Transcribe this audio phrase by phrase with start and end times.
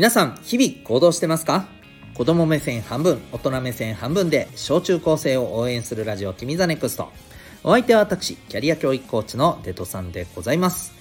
[0.00, 1.68] 皆さん、日々行動してますか？
[2.14, 7.12] 子供目線半分、大人目線半分で、小中高生を応援するラジオ、君ザネクスト。
[7.64, 10.94] お相手は私、キャリア教育コーチのデトさんでございます。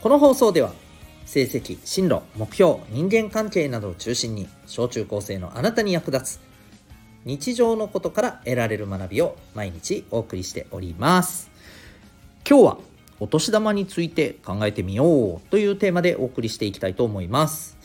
[0.00, 0.72] この放送では、
[1.26, 6.40] 成績、進路、目標、人間関係などを中心に、小中高生のあなたに役立つ、
[7.26, 11.50] 日常のことから得られる学びを毎日お送りしております。
[12.48, 12.78] 今日は
[13.20, 17.76] お年玉について考えてみようというテーマでお送りしていきたいと思います。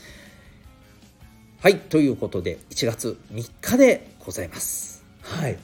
[1.61, 5.03] はい、ということで1月3日でございます。
[5.21, 5.59] はい。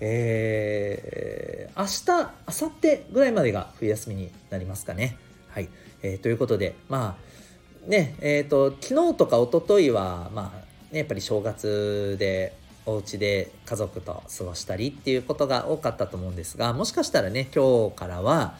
[0.00, 5.18] えー、明日、明後日ぐらいまでが冬休みになりますかね。
[5.50, 5.68] はい。
[6.02, 7.18] えー、ということで、ま
[7.86, 18.54] あ、ね、えっ、ー、と、昨日とか一昨日は、まあ、ね、やっぱり正月でお家で家族と過ごしたりっていうことが多かったと思うんですがもしかしたらね今日からは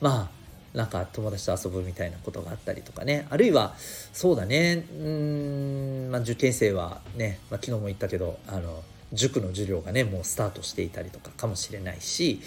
[0.00, 0.37] まあ
[0.78, 3.26] なんか友達と遊ぶみたいなことがあったりとかね。
[3.30, 3.74] あるいは
[4.12, 4.86] そうだね。
[4.92, 12.40] うん、まあ、受験生はね、まあ、昨日も言ったけどあの塾の授業がねもうスタートしていたりとかかもしれないし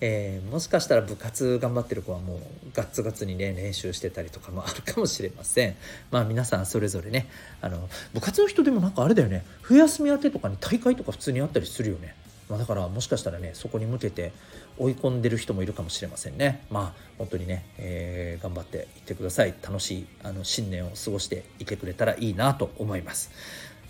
[0.00, 2.38] えー、もしかしたら部活頑張ってる子はもう
[2.72, 5.74] ガッツガツにね練習してたりとかもあるかもしれません。
[6.12, 7.26] まあ皆さんそれぞれね
[7.60, 9.44] あの部活の人でもなんかあれだよね。
[9.62, 12.14] 冬休み明けとかに大会とか普通にあったりするよね。
[12.48, 14.32] まあ、だからもしかしたらねそこに向けて
[14.78, 16.64] 追い込んでる人もいるかもしれませんね。
[16.70, 19.54] まあ本当にね、えー、頑張っていってください。
[19.62, 23.30] 楽しいあの新年を過ごしていてくれたらいいなと思います。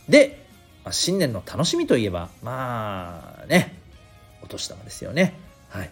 [0.08, 0.44] で、
[0.84, 3.78] まあ、新年の楽しみといえばまあね
[4.42, 5.34] お年玉ですよね。
[5.68, 5.90] はい。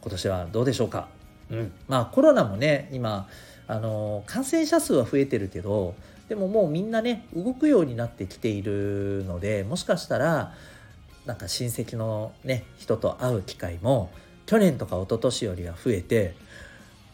[0.00, 1.08] 今年はどうでしょうか？
[1.50, 3.28] うん、まあコロナもね今
[3.66, 5.94] あの感染者数は増えてるけど
[6.28, 10.54] でももうみんなね動くようになってきているのでもしかしたら
[11.28, 14.10] なんか親戚のね人と会う機会も
[14.46, 16.34] 去年とか一昨年よりは増えて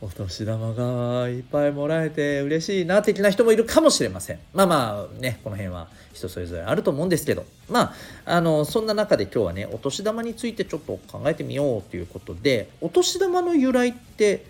[0.00, 4.38] お年玉がいっぱいもらえて嬉しいな的な人もいるかもしれません。
[4.52, 7.94] まあまあね、この辺は人それぞれあると思うんですけど、ま
[8.26, 14.44] あ、あの、そんな中で今日はね、お年玉についてちょっと考えてみようということで、お年玉の由来って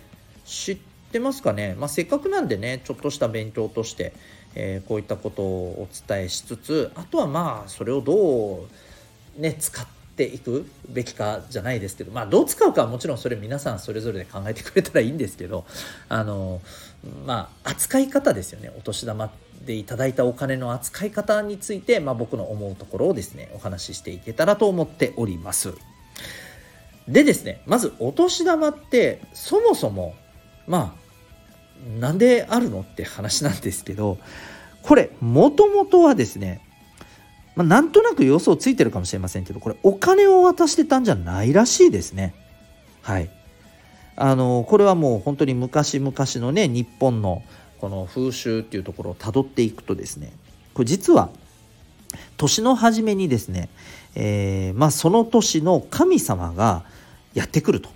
[0.45, 0.77] 知っ
[1.11, 1.73] てますかね？
[1.79, 4.11] まあせっかくなんでね、ちょっとした勉強として、
[4.55, 8.67] えー、こういったことをお伝えしつつ、あとはまあ、それをどう
[9.37, 9.85] ね、使っ
[10.15, 15.65] ていくべきかじゃないですけどまあどう使うかはもちろんそれ皆さんそれぞれで考えてくれたらいいんですけど
[16.07, 16.61] あの
[17.25, 18.71] まあ扱い方ですよね。
[18.77, 19.31] お年玉
[19.65, 25.73] でいただいたお金の扱い方について、まあ、僕の思うところをですねお話ししていけたらと思っております。
[27.07, 30.15] でですねまずお年玉ってそもそも
[30.67, 34.17] まあなんであるのって話なんですけど
[34.81, 36.61] これもともとはですね
[37.55, 42.35] まあ、なんとなく予想ついてるかもしれませんけどこれお金を渡してたんじゃないらしいですね。
[43.01, 43.29] はい。
[44.17, 47.43] あのこれはもう本当に昔々のね日本の
[47.79, 50.31] この風習っていうところをたどっていくとですね
[50.73, 51.29] これ実は
[52.37, 53.69] 年の初めにですね、
[54.15, 56.83] えー、まあ、その年の神様が
[57.33, 57.89] やってくると。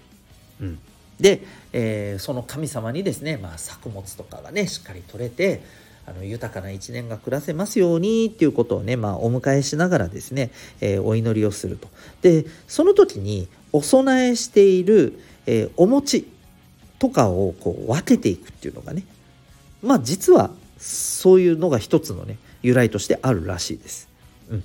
[0.62, 0.80] うん、
[1.20, 1.42] で、
[1.72, 5.62] えー、その神様にですね、まあ、作物とかがねしっかり取れて
[6.10, 10.50] あの豊かな一年が暮らせますようにっていうことをね、まあ、お迎えしながらですね、
[10.82, 11.88] えー、お祈りをすると。
[12.22, 16.28] でその時にお供えしている、えー、お餅
[16.98, 19.04] とかをこう分けていくっていうのがね
[19.84, 24.10] まあ実はそういうのが一つのね由来としてあるらしいです。
[24.50, 24.64] うん、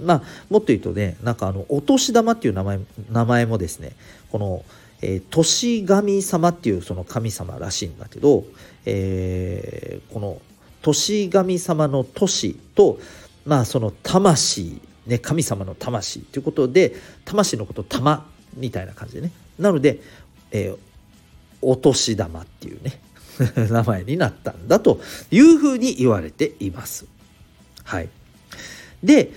[0.00, 2.78] まあもっと言うとねなんかあのお年玉っていう名前
[3.10, 3.92] 名前もですね
[4.30, 4.64] この
[5.00, 8.44] えー、年神様っていうその神様らしいんだけど、
[8.84, 10.40] えー、この
[10.82, 12.98] 年神様の年と、
[13.44, 16.94] まあその魂、ね、神様の魂ということで、
[17.24, 19.32] 魂のこと玉みたいな感じでね。
[19.58, 20.00] なので、
[20.50, 20.78] えー、
[21.62, 23.00] お年玉っていうね、
[23.70, 25.00] 名前になったんだと
[25.30, 27.06] いうふうに言われています。
[27.84, 28.08] はい。
[29.02, 29.30] で、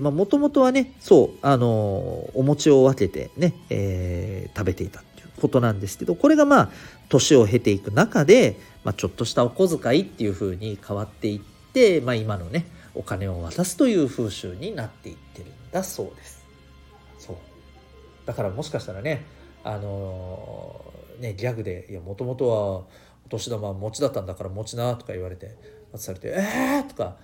[0.00, 6.70] まあ、もともとはね、そう、あの、お餅を分けてね、えー、食べていたっていうことなんですけど、これがまあ、
[7.08, 11.40] 年を経ていく中で、まあ、ちょっとしたお小遣いっていう風に変わっていっ
[11.72, 16.44] て、まあ、今のねお金を渡すという風習になっていってるんだそうです。
[17.18, 17.36] そう
[18.24, 19.24] だからもしかしたらね
[19.64, 22.56] あのー、ねギャグで「いやもともとは
[23.26, 25.56] お年玉は餅だったんだから餅な」とか言われて
[25.92, 27.16] 渡されて「えー!」とか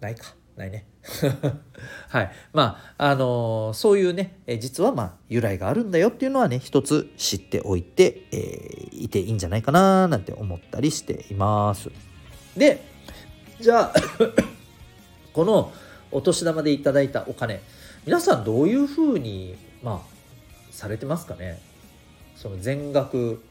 [0.00, 0.86] ないかないね。
[2.08, 2.30] はい。
[2.52, 11.90] まあ、あのー、そういうね、え実はまあ、由来があるんだよっていうのはね、一つ知っておいて、えー、いていいんじゃないかななんて思ったりしています。
[12.56, 12.82] で、
[13.58, 13.94] じゃあ
[15.32, 15.72] この
[16.12, 17.62] お年玉でいただいたお金、
[18.04, 21.60] 皆さんどういうふうに、まあ、されてますかね？
[22.36, 23.42] その全額、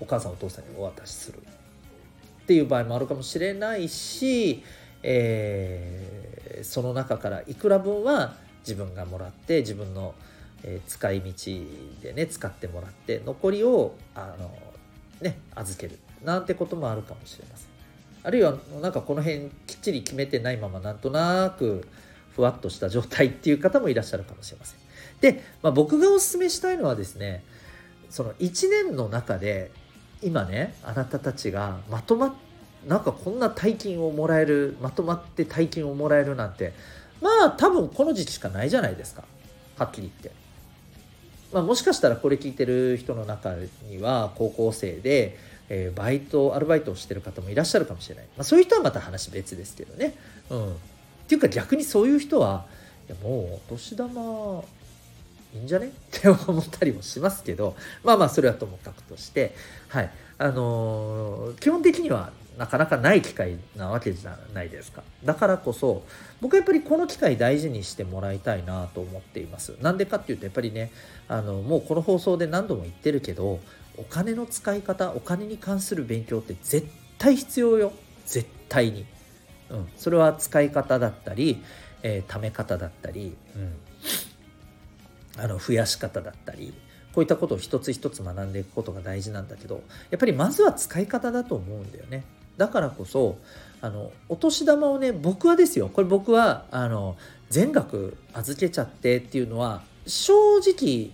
[0.00, 1.38] お母さんお父さんにお渡しする。
[1.38, 4.62] っていう場合もあるかもしれないし、
[5.02, 10.14] えー、その中からいくら分は自分がもらって自分の、
[10.62, 11.32] え、使い道
[12.02, 14.50] でね使ってもらって残りをあの
[15.20, 17.68] ね預けるなんてこともあるかもしれません。
[18.22, 21.86] あるいはなんかこの辺きっちり決めてないままなんとなく
[22.34, 24.78] ふわっとした状態っていう方もいらっしゃるかもしれません。
[25.20, 27.44] で、まあ、僕がお勧めしたいのはですね
[28.10, 29.70] その1年の中で
[30.22, 32.36] 今ねあなたたちがまとま
[32.88, 36.72] なんかこんな大金をもらえるまとまって大金をもらえるなんて。
[37.20, 39.24] まあ多分この時期しかないじゃないですか。
[39.78, 40.44] はっきり言って。
[41.52, 43.54] まあ、もしかしたらこれ聞いてる人の中
[43.88, 45.38] には高校生で、
[45.68, 50.14] えー、バイトアルバイトをしてる方もいらっしゃるかもしれない、まあ、そういう人はまた話別ですけどね。
[50.50, 50.76] うん、っ
[51.28, 52.66] ていうか逆にそういう人は
[53.08, 54.64] いやもうお年玉
[55.54, 55.86] いいんじゃね？
[55.86, 57.76] って思ったりもしますけど。
[58.02, 59.54] まあまあそれはともかくとして。
[59.88, 60.10] はい。
[60.36, 65.02] あのー、基本的にはなかなかない機会なわけじゃないですか。
[65.24, 66.04] だからこそ
[66.40, 69.76] 僕はやっぱりこの機会大事にしてもらいたいなと思っています。
[69.80, 70.90] なんでかっていうとやっぱりね
[71.28, 73.60] あのもうこの放送で何度も言ってるけど
[73.96, 76.86] お金の使い方お金に関する勉強って絶
[77.18, 77.92] 対必要よ。
[78.26, 79.04] 絶対に、
[79.70, 81.62] うん、それは使い方だったり、
[82.02, 86.72] えー、貯め方だったり、うん、あの増やし方だったり
[87.14, 92.24] こういったことを一つ一つ学んでいくことが大事なんだけどやっぱりまずは使い方だと思うんだよね。
[92.56, 93.38] だからこそ
[93.80, 95.88] あのお年玉をね僕はですよ。
[95.88, 97.16] これ僕はあの
[97.50, 101.10] 全額預けちゃってっていうのは正直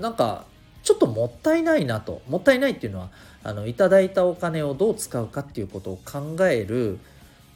[0.00, 0.44] なんか
[0.82, 2.22] ちょっともったいないなと。
[2.28, 3.10] もったいないっていうのは
[3.42, 6.98] あのいただいたお金をどう使うかっていうことを考える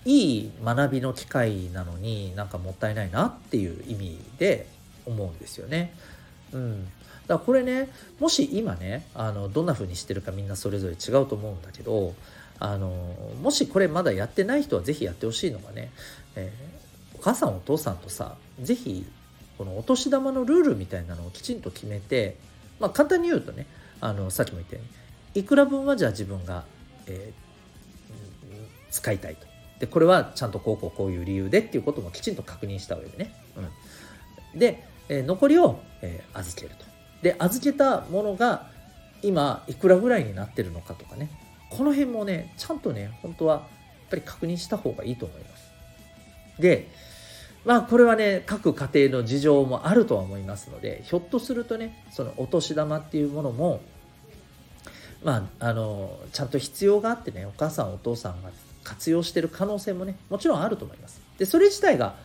[0.04, 4.66] いい学びの機会なのになんかもったいないなっていう意味で
[5.06, 5.94] 思うんですよね。
[6.52, 6.94] うん、だか
[7.34, 12.14] らこれねもし今ねあのどんな風にしてるかみんなそれぞれ違うと思うんだけど
[12.60, 12.90] あの
[13.42, 15.90] もしこれまだやってない人は是非やってほしいのがね、
[16.34, 19.06] えー、お母さんお父さんとさ是非
[19.56, 22.36] このお年玉のルールみたいなのをきちんと決めて、
[22.80, 23.66] まあ、簡単に言うとね
[24.00, 26.64] あのさっきも言ったようにいくら分はじゃあ自分が、
[27.06, 29.46] えー、使いたいと。
[29.78, 33.32] でこれはちゃんとこうこうこういう理由でっていうこともきちんと確認した上でね。
[34.54, 36.84] うん、で、えー、残りを、えー、預けると。
[37.22, 38.66] で預けたものが
[39.22, 41.30] 今いくらぐらいになってるのかとかね
[41.70, 43.64] この辺もねちゃんとね本当はやっ
[44.10, 45.70] ぱり確認した方がいいと思います。
[46.58, 46.88] で
[47.64, 53.80] まあこれはね各家庭の事情もあるとは思いますのでひょっとするとねそのお年玉っていうものも
[55.22, 58.50] まああのちゃんと必要があってねお母さんお父さんが
[58.84, 61.20] 活用してる可能性もねもちろんあると思います。
[61.38, 62.16] でそれ自体が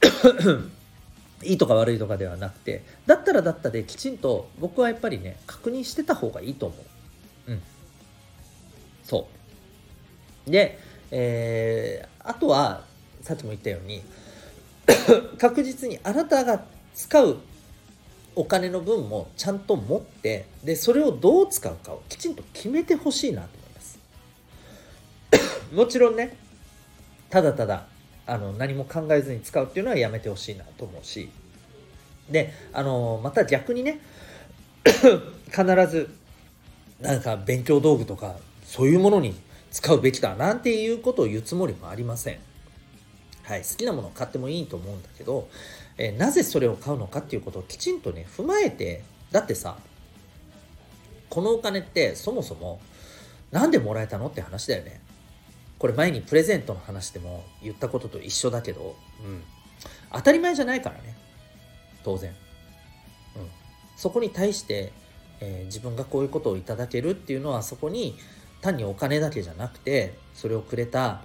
[1.42, 6.93] いいとか悪いとかではなくてだったらだったできちんと僕はやっぱりね確認してた方がいいと思う。
[9.04, 9.28] そ
[10.46, 10.50] う。
[10.50, 10.78] で、
[11.10, 12.84] えー、あとは、
[13.22, 14.02] さっきも言ったように、
[15.38, 16.64] 確実にあなたが
[16.94, 17.38] 使う
[18.36, 23.98] お金の分もちゃんと持って、で、それをどう使うかをきちんと決めてほしいなと思います。
[25.74, 26.36] もちろんね、
[27.30, 27.86] ただただ、
[28.26, 31.30] あの、何も考えずに使うっていうのはやめてほしいなと思うし、
[32.30, 34.00] で、あの、また逆にね、
[35.46, 36.10] 必ず、
[37.00, 38.36] なんか勉強道具とか
[38.74, 39.36] そういうものに
[39.70, 42.40] 使うべきだなんていうことを言うつもりもありません。
[43.44, 45.48] はい、好きなものを買ってもいいと思うんだけど、
[45.96, 49.76] えー、なぜそれを買うのかっていうことをきちんとね踏まえてだってさ
[51.30, 52.80] このお金ってそもそも
[53.52, 55.00] 何でもらえたのって話だよね。
[55.78, 59.44] これ前にプレゼントの話でも言ったことと一緒だけど、うん、
[60.12, 61.16] 当たり前じゃないからね
[62.02, 62.30] 当然、
[63.36, 63.48] うん、
[63.96, 64.92] そこに対して、
[65.38, 68.16] えー、自分がこういうことをいただけるっていうのはそこに
[68.64, 71.20] 単にお金だけじゃなくてそれをくれた、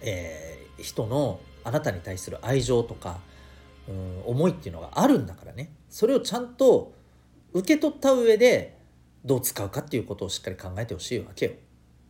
[0.00, 3.18] えー、人のあなたに対する愛情とか
[3.88, 5.72] うん思いっていうのがあるんだからね。
[5.90, 6.94] それをちゃんと
[7.52, 8.78] 受け取った上で
[9.24, 11.52] どう使うかっていうことをしっかり考えてほしいわけよ。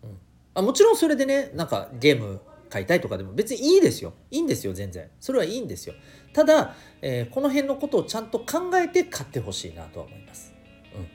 [0.05, 0.19] うん、
[0.55, 4.13] あもちろんそれでねなんかゲーム買いたいとかでも別にいいですよ。
[4.31, 5.11] いいんですよ全然。
[5.19, 5.95] それはいいんですよ。
[6.33, 10.53] ただ、えー、この辺のことをちゃんと考えて買ってほしいなとは思います。
[10.95, 11.09] うん。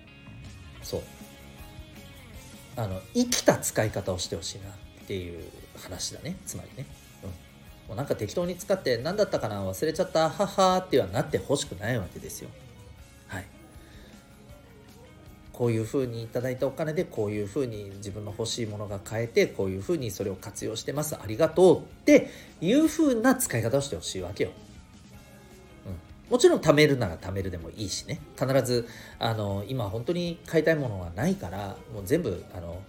[0.84, 1.02] そう。
[2.78, 5.44] あの生きた使い方をしてほしいなっていう
[5.82, 6.36] 話だね。
[6.46, 6.88] つまりね、
[7.24, 7.30] うん、
[7.90, 10.30] もうなんか適当に使って何だったかな忘れちゃった。
[10.30, 12.50] ははってはなってほしくないわけですよ。
[13.28, 13.46] はい。
[15.54, 21.16] こういうふうにいただいたお金でこういうふうに自分の欲しいものが買えてこういうふうにそれを活用してます。
[21.16, 22.30] ありがとうって
[22.60, 24.52] いうふうな使い方をしてほしいわけよ。
[26.30, 28.88] もちろん貯めるなら貯めるでもいいしね必ず
[29.20, 32.82] あの今本当に買いたいものはないからもう全部あの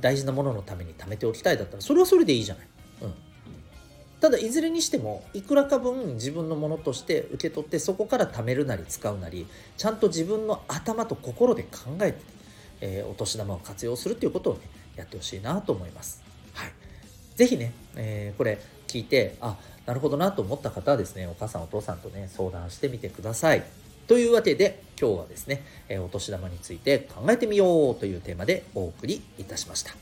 [0.00, 2.66] 大事なもののために貯めておきたいだったらそれはそれでいいじゃない。
[3.02, 3.14] うん
[4.20, 9.46] ただいずれにしてもいくらか分自分のものとして受け取ってそこから貯めるなり使うなり
[9.78, 12.20] ちゃんと自分の頭と心で考えて、
[12.82, 14.60] えー、お年玉を活用するっていうことをね
[14.96, 16.22] やってほしいなと思います。
[16.52, 16.72] はい。
[17.34, 19.56] ぜひね、えー、これ聞いてあ
[19.86, 23.62] なるほどなと思った方はですねお母さんお父さんとね相談してみてください。
[24.06, 29.94] というわけで今日はですね、えー、お年玉について考えてみようというテーマでお送りいたしました。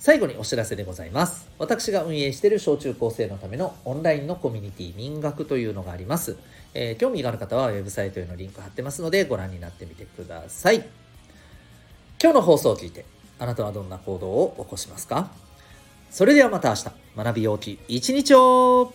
[0.00, 1.48] 最後にお知らせでございます。
[1.58, 6.36] 私が運営している小中高生のためのオンラインのコミュニティ民学というのがあります。
[6.74, 10.78] えー、興味がある方はウェブサイトへのリンク貼ってますのでご覧になってみてください。
[12.20, 13.04] 今日の放送を聞いて
[13.38, 15.30] あなたはどんな行動を起こしますか？
[16.12, 17.02] それではまた明日。
[17.16, 18.92] 学びようき一日を